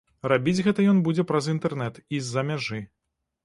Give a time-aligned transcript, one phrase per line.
[0.31, 2.85] Рабіць гэта ён будзе праз інтэрнэт і з-за мяжы.